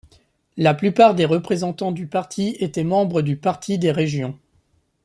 La 0.57 0.73
plupart 0.73 1.13
des 1.13 1.25
représentants 1.25 1.91
du 1.91 2.07
parti 2.07 2.57
étaient 2.59 2.83
membres 2.83 3.21
du 3.21 3.37
Parti 3.37 3.77
des 3.77 3.91
régions. 3.91 4.35